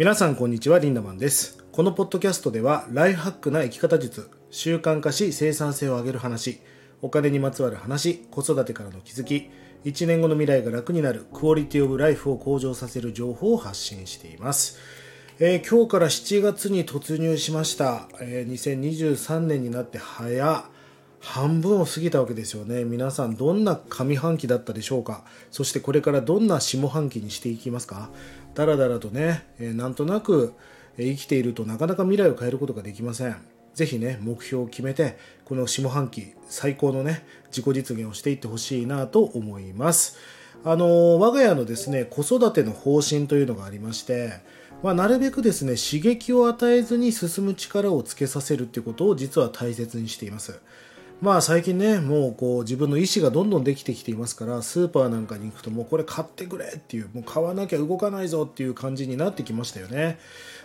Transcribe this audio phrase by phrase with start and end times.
[0.00, 1.62] 皆さんこんにちはリンダマンです。
[1.72, 6.62] このポッドキャストではライフハックな生き方術習慣化し生産性を上げる話
[7.02, 9.50] お金にまつわる話子育てからの気づき
[9.84, 14.78] 1年後の未来が楽になるクオリティオブライフを向上させる情報を発信しています。
[15.38, 20.64] えー、今日から7月に突入しました、えー、2023年になって早
[21.20, 22.84] 半分を過ぎたわけですよね。
[22.84, 25.22] 皆さんどんな上半期だったでしょうか？
[25.50, 28.10] そしてこれからどんな下半期にしていきますか？
[28.54, 30.54] だらだらとね、え、なんとなく
[30.96, 33.36] 生きているとなかなか未来を変えることができません。
[33.74, 40.16] ぜひね目標を決めてこの下半期最高のね自己実現をしていってほしいなと思います。
[40.64, 44.40] あの我が家のですね子育ての方針というのがありまして
[44.82, 50.58] まあ、なるべくですね刺激を与えずに進む力をつけさせるっていうことを実は大切にしています。
[51.20, 60.18] まあ最近ねもうこう自分の意思がどんどんできてきていますからスーパーなんかに行くともうこれ買ってくれっていうもう買わなきゃ動かないぞっていう感じになってきましたよね。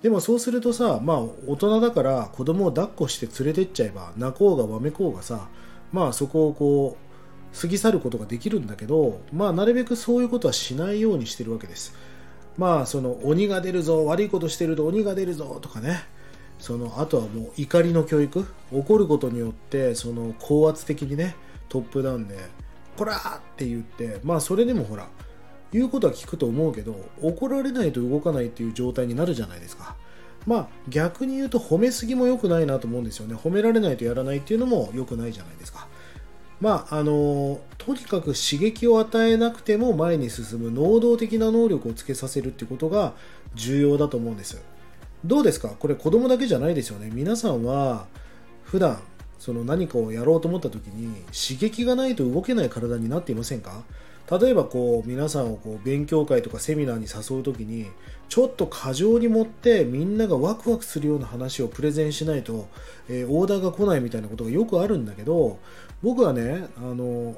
[0.00, 5.48] でもそうするとさまあ大人だから子供を抱っこして連れてっちゃえば泣こうがわめこうがさ
[5.92, 11.94] まあそこをこう過ぎ去ることができるんだけどまあなるべくそういうことはしないようにしてるわけです。
[12.56, 16.04] まあその鬼が出るぞ悪いことしてると鬼が出るぞとかね。
[16.58, 18.46] そのあとはもう怒りの教育？
[18.72, 21.36] 怒ることによってその高圧的にね
[21.68, 22.36] トップダウンで
[22.96, 25.08] 「こら!」って言ってまあそれでもほら
[25.72, 29.96] 言うことは聞くと思うけど怒られないと動かないっていう状態になるじゃないですか。
[30.46, 33.34] まあ逆に言うと褒めすぎも良くないなと思うんですよね。
[33.34, 35.86] 褒められないとやらないっていうのも良くないじゃないですか。
[36.60, 43.12] まああのとにかく刺激を与えなくても前に進む能動的な能力をつけさせるってことが
[43.54, 44.60] 重要だと思うんです
[45.24, 45.68] どうですか？
[45.68, 47.10] これ子供だけじゃないですよね。
[47.12, 48.06] 皆さんは
[48.62, 49.00] 普段
[49.38, 53.82] その何かをやろうと思った時に刺激がないと動けない体になっていませんか？
[54.30, 57.86] 例えばこう皆さんをこう勉強会とかセミナーに誘う時に
[58.28, 62.68] ちょっと過剰に持ってみんながワクワクするような話をプレゼンしないと、
[63.08, 65.58] えー、オーダーが来ないみたいなことがよくあるんだけど
[66.02, 67.36] 僕はねあの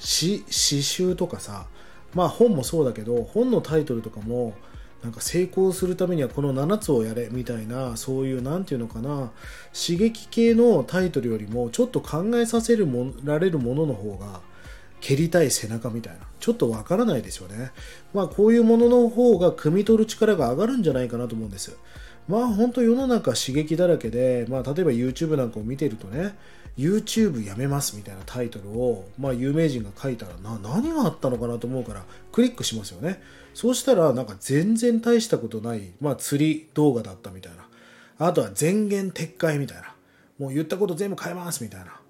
[0.00, 1.66] 詩集とかさ
[2.14, 4.54] まあ本もそうだけど本のタイトルとかも
[5.04, 9.30] なんか成功するためにはこの7つをやれみたいなそういう何て言うのかな
[9.74, 14.40] 刺激系のタイトルよりもちょっと考えさせるもられるものの方が
[15.02, 17.72] 蹴りたい背中みたいなちょっとわからないですよね。
[18.14, 21.76] まあこういうものの方が汲み取る力が上がるんじゃないかなと思うんです。
[22.26, 26.34] まあ本当世の中刺激だらけで、まあ、例えば YouTube なんかを見てるとね
[26.76, 33.22] YouTube やめますみたいなタイトルを、まあ、有名人が書いたらな何があったのかなと思うからクリックしますよね。
[33.54, 37.68] そうしたらなんか全然大したことない、まあ、釣り動画だったみたいな。
[38.18, 39.94] あとは前言撤回みたいな。
[40.38, 42.00] もう言ったこと全部変えますみたいな。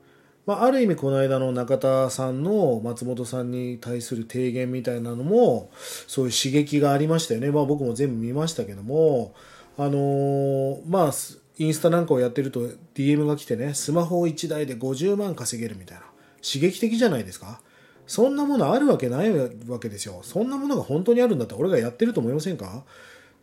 [0.46, 5.70] まあ、ある意味この間の中田さんの松本さんに対する提言みたいなのも
[6.06, 9.34] そういう刺激がありましたよね、まあ、僕も全部見ましたけども
[9.78, 11.12] あのー、まあ
[11.58, 16.04] インスタなんかをやってると DM が来てねスマホ1台で50万稼げるみたいな。
[16.42, 17.60] 刺激的じゃないですか？
[18.06, 19.32] そんなものあるわけない
[19.66, 20.20] わけですよ。
[20.22, 22.84] そんなものが本当にあるんだったら俺がやってると思いませんか？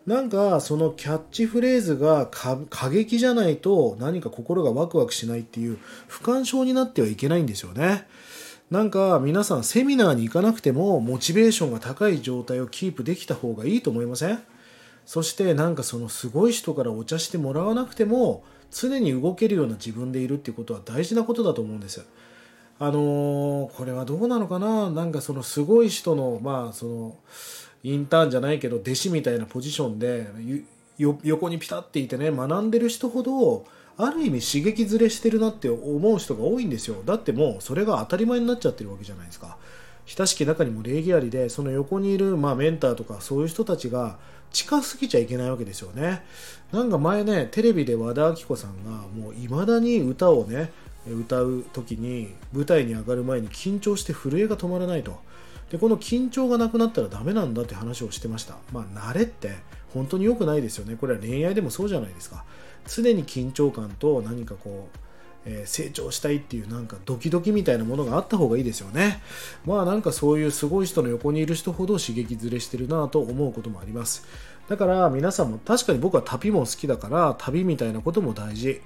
[0.06, 8.08] なんかそのキャッチフレーズが過激じゃないと何か心がワクワクしないっていう不干渉になってはいけないんですよね。
[8.70, 14.40] なんか皆さんセミナーに行かなくてもモチベーションが高い状態をキープできた方がいいと思いません？
[15.12, 22.06] そしてなんかそのすごい人からお茶してもらわなくても常に動けるような自分でいるっていうことは大事なことだと思うんです。
[22.80, 24.90] あのー、これはどうなのかな？
[24.90, 27.16] なんかそのすごい人のまあその
[27.84, 30.30] インターンじゃないけど弟子みたいなポジションで
[30.98, 33.66] 横にピタっていてね学んでる人ほど
[33.98, 37.04] ある意味刺激ずれしてるなって思う人が多いんですよ。
[37.06, 39.58] だってもうそれが当たり前になっちゃってるわけじゃないですか。
[40.18, 44.20] 親しき中にも礼儀ありでその横にいる、まあ、メンターとかそういう人たちが
[44.52, 46.24] 近すぎちゃいけないわけですよね。
[46.74, 50.72] なんか前ねテレビで和田アキ子さんがもういまだに歌をね
[51.08, 55.18] 歌う時に舞台に上がる前に緊張して震えが止まらないと。
[55.70, 58.58] でこの緊張がなくなったらダメなんだって話をしてました。
[58.74, 59.52] まあ慣れって
[59.94, 60.98] 本当に良くないですよね。
[60.98, 62.44] これは恋愛でもそうじゃないですか。
[62.86, 64.98] 常に緊張感と何かこう
[65.46, 69.22] えー、成長したいっていうなんかドキドキみたいなものがあった方がいいですよね。
[69.66, 74.26] まあなんかそういうすごい人の横にいる人ほど刺激ずれしてるなと思うこともあります。
[74.70, 78.82] だから皆さんも確かに僕は旅も好きだから旅みたいなことも大事。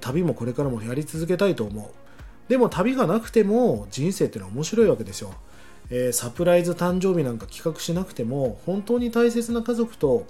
[0.00, 2.50] 旅もこれからもやり続けたいと思う。
[2.50, 5.32] でも旅がなくても人生ってのは面白いわけですよ。
[5.90, 10.26] えー、サプライズ誕生日なんか企画しなくても本当に大切な家族と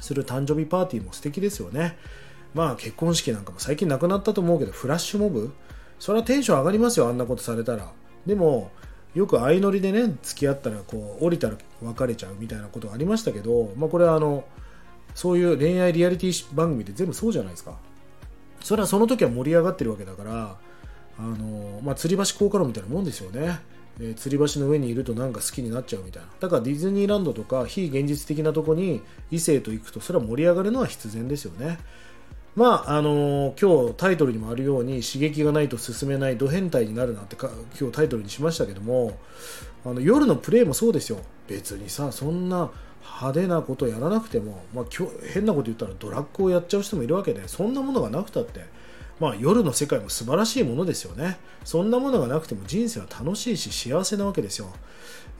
[0.00, 1.96] する誕生日パーティーも素敵ですよね。
[2.56, 5.52] まあ結婚式なんかも最近なくなったと思うけどフラッシュモブ？
[5.98, 7.92] それはテンション上がりますよあんなことされたら。
[8.24, 8.70] でも
[9.14, 14.44] よく相乗りでね付き合ったらこう降りたら別れちゃうみたいなことありましたけど、まあ、これはあの
[15.14, 17.78] そういう恋愛リアリティ番組って全部そうじゃないですか。
[18.62, 20.56] それはその時は盛り上がってるわけだから
[21.18, 23.60] あの、まあ、吊り橋効果論みたいなもんですよね。
[23.98, 26.28] え、吊り橋の上にいるとなんか好きになっちゃうみたいな。
[26.40, 29.00] だからディズニーランドとか非現実的なとこに
[29.30, 31.78] 異性と行くとそれは盛り上がるのは必然ですよね。
[32.56, 39.18] まああのー、今日タイトルにもあるように刺激がないと進めないド変態になるなってか今日タイトルにしましたけども
[39.84, 42.70] あの夜のプレイもそうですよ別にさそんな
[43.02, 44.84] 派手なことやらなくても、まあ、
[45.32, 48.64] 変なこと言ったらドラッグをやっちゃう人もいるわけでそんなものがなくたって
[49.18, 51.38] まあ、夜の世界も素晴らしいものですよね。
[51.64, 54.68] そんなものがなくても人生は楽しいし幸せなわけですよ。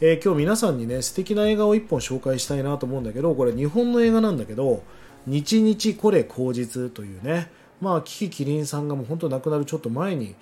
[0.01, 4.83] えー、今日皆さんにね、素敵な映画を1本紹介したいなと思うんだけど、これ日本の映画なんだけど、
[5.27, 7.51] 日日これ口実というね、
[7.81, 10.35] まあ、キキキリンさんがもう本当亡くなるちょっと前に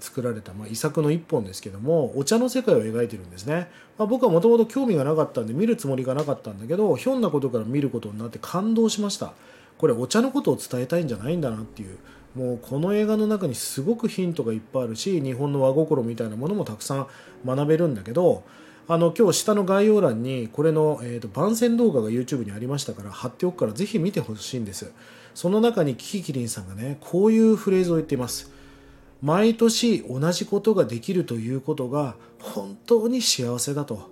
[0.00, 9.32] 作られた、まあ、遺作の一本ですけどもお茶の世界を描いてるんですね、まあ、僕はもともと興味がなかったんで見るつもりがなかったんだけどひょんなことから見ることになって感動しました。
[9.78, 11.98] これお茶のことを伝えたいんじゃないんだなっていう。
[12.34, 17.06] もうこの映画の中にすごくヒントがいっぱいあるし日本の和心みたいなものもたくさん
[17.44, 18.44] 学べるんだけど
[18.92, 24.92] あの今日下の概要欄にこれの、えーと、番宣動画が YouTube にありましたから貼っておくからぜひ見てほしいんです。
[25.32, 28.50] その中にキキキリンさんがねこういうフレーズを言っています。
[29.22, 34.10] 毎年同じことができるということが本当に幸せだと。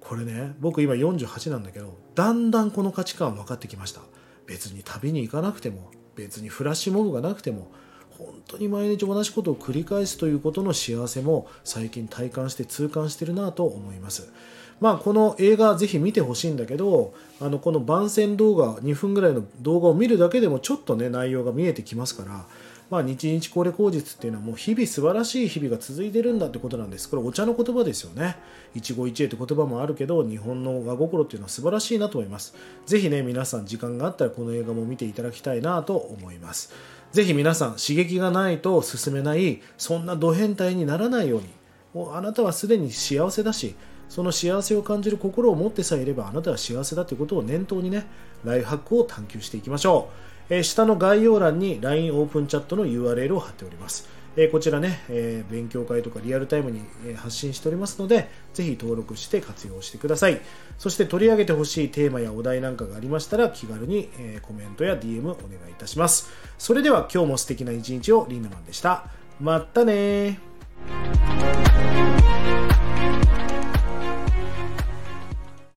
[0.00, 4.00] これね僕今48なんだけどだんだんこの価値観分かってきました。
[4.46, 7.70] 別に旅に行かなくても別にフラッシュモブがなくても
[8.18, 14.32] 本当に毎日同じことを繰り返すということの幸せも最近体感して痛感してるなと思います。
[14.80, 22.46] まあ、この映画ぜひ見てほしいんだけどあのこの番宣動画2分ぐらいの動画を見るだけでもちょっとね内容が見えてきますから
[22.90, 27.08] まあ、日々これ口実っていうのはもう日々素晴らしい日々が続いてるんだってことなんです。
[27.10, 28.36] これお茶の言葉ですよね。
[28.74, 32.54] 一期一会って言葉もあるけど、日本の和心っていうのは素晴らしいなと思います。
[32.86, 36.72] ぜひね、皆さん時間があったらこの映画も見ていただきたいなと思います。
[37.12, 41.48] ぜひ皆さん刺激がないと進めない、そんなド変態にならないように、
[41.92, 43.74] もうあなたはすでに幸せだし、
[44.08, 48.06] その幸せを感じる心を持ってさえいればあなたは幸せだということを念頭にね、
[48.44, 50.37] ライフハックを探求していきましょう。
[50.50, 54.08] え下の概要欄に LINE オープンチャットの URL を貼っております。
[54.36, 56.82] えこちらね、え勉強会とかリアルタイムに
[57.16, 60.40] 発信しておりますので、ぜひ登録して活用してください。
[60.78, 65.36] そして取り上げてほしいテーマやお題なんかがありましたら、気軽に、えコメントや DM お願
[65.68, 66.30] いいたします。
[66.56, 69.06] それでは今日も素敵な一日をリンナマンでした。
[69.40, 70.38] またね